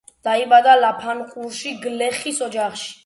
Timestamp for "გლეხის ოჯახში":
1.85-2.91